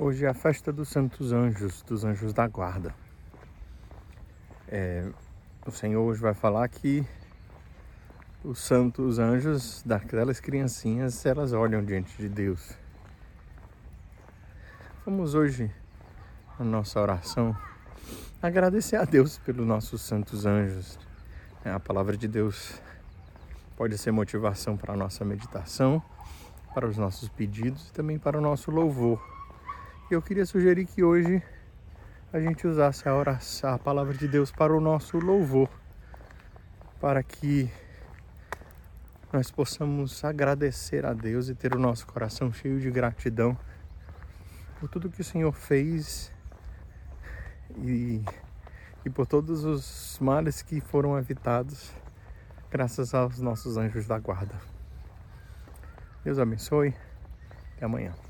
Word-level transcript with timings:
Hoje 0.00 0.24
é 0.24 0.28
a 0.28 0.34
festa 0.34 0.72
dos 0.72 0.90
Santos 0.90 1.32
Anjos, 1.32 1.82
dos 1.82 2.04
Anjos 2.04 2.32
da 2.32 2.46
Guarda. 2.46 2.94
É, 4.68 5.10
o 5.66 5.72
Senhor 5.72 6.00
hoje 6.00 6.20
vai 6.20 6.34
falar 6.34 6.68
que 6.68 7.04
os 8.44 8.60
santos 8.60 9.18
anjos 9.18 9.82
daquelas 9.84 10.38
criancinhas, 10.38 11.26
elas 11.26 11.52
olham 11.52 11.84
diante 11.84 12.16
de 12.16 12.28
Deus. 12.28 12.78
Vamos 15.04 15.34
hoje, 15.34 15.68
na 16.60 16.64
nossa 16.64 17.00
oração, 17.00 17.58
agradecer 18.40 18.94
a 18.94 19.04
Deus 19.04 19.38
pelos 19.38 19.66
nossos 19.66 20.00
santos 20.00 20.46
anjos. 20.46 20.96
É, 21.64 21.72
a 21.72 21.80
palavra 21.80 22.16
de 22.16 22.28
Deus 22.28 22.80
pode 23.76 23.98
ser 23.98 24.12
motivação 24.12 24.76
para 24.76 24.94
a 24.94 24.96
nossa 24.96 25.24
meditação, 25.24 26.00
para 26.72 26.86
os 26.86 26.96
nossos 26.96 27.28
pedidos 27.28 27.88
e 27.88 27.92
também 27.92 28.16
para 28.16 28.38
o 28.38 28.40
nosso 28.40 28.70
louvor 28.70 29.37
eu 30.10 30.22
queria 30.22 30.46
sugerir 30.46 30.86
que 30.86 31.02
hoje 31.02 31.42
a 32.32 32.40
gente 32.40 32.66
usasse 32.66 33.06
a 33.08 33.14
oração, 33.14 33.74
a 33.74 33.78
palavra 33.78 34.14
de 34.14 34.26
Deus 34.26 34.50
para 34.50 34.74
o 34.74 34.80
nosso 34.80 35.18
louvor, 35.18 35.68
para 36.98 37.22
que 37.22 37.70
nós 39.30 39.50
possamos 39.50 40.24
agradecer 40.24 41.04
a 41.04 41.12
Deus 41.12 41.50
e 41.50 41.54
ter 41.54 41.74
o 41.74 41.78
nosso 41.78 42.06
coração 42.06 42.50
cheio 42.50 42.80
de 42.80 42.90
gratidão 42.90 43.56
por 44.80 44.88
tudo 44.88 45.10
que 45.10 45.20
o 45.20 45.24
Senhor 45.24 45.52
fez 45.52 46.32
e, 47.76 48.22
e 49.04 49.10
por 49.10 49.26
todos 49.26 49.64
os 49.64 50.18
males 50.20 50.62
que 50.62 50.80
foram 50.80 51.18
evitados 51.18 51.92
graças 52.70 53.12
aos 53.12 53.40
nossos 53.40 53.76
anjos 53.76 54.06
da 54.06 54.18
guarda. 54.18 54.54
Deus 56.24 56.38
abençoe. 56.38 56.94
Até 57.76 57.84
amanhã. 57.84 58.27